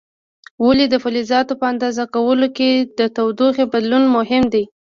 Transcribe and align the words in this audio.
ولې 0.65 0.85
د 0.89 0.95
فلزاتو 1.03 1.53
په 1.61 1.65
اندازه 1.71 2.03
کولو 2.15 2.47
کې 2.57 2.69
د 2.99 3.01
تودوخې 3.15 3.65
بدلون 3.73 4.03
مهم 4.17 4.43
دی؟ 4.53 4.63